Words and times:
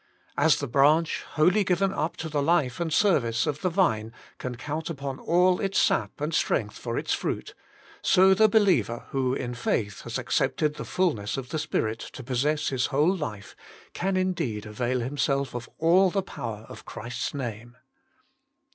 As 0.35 0.55
the 0.55 0.65
branch 0.67 1.21
wholly 1.33 1.63
given 1.63 1.93
up 1.93 2.17
to 2.17 2.27
the 2.27 2.41
life 2.41 2.79
and 2.79 2.91
service 2.91 3.45
of 3.45 3.61
the 3.61 3.69
Vine 3.69 4.11
can 4.39 4.55
count 4.55 4.89
upon 4.89 5.19
all 5.19 5.59
its 5.61 5.77
sap 5.77 6.19
and 6.19 6.33
strength 6.33 6.75
for 6.75 6.97
its 6.97 7.13
fruit, 7.13 7.53
so 8.01 8.33
the 8.33 8.49
believer, 8.49 9.05
who 9.11 9.35
in 9.35 9.53
faith 9.53 10.01
has 10.01 10.17
accepted 10.17 10.73
the 10.73 10.85
fulness 10.85 11.37
of 11.37 11.49
the 11.49 11.59
Spirit 11.59 11.99
to 11.99 12.23
possess 12.23 12.69
his 12.69 12.87
whole 12.87 13.15
life, 13.15 13.55
can 13.93 14.17
indeed 14.17 14.65
avail 14.65 15.01
himself 15.01 15.53
of 15.53 15.69
all 15.77 16.09
the 16.09 16.23
power 16.23 16.65
of 16.67 16.83
Christ 16.83 17.19
s 17.27 17.33
Name. 17.35 17.77